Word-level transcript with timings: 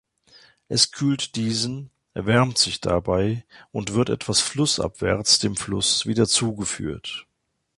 Es 0.67 0.89
kühlt 0.91 1.35
diesen, 1.35 1.91
erwärmt 2.15 2.57
sich 2.57 2.81
dabei 2.81 3.45
und 3.71 3.93
wird 3.93 4.09
etwas 4.09 4.41
flussabwärts 4.41 5.37
dem 5.37 5.55
Fluss 5.55 6.07
wieder-zugeführt. 6.07 7.27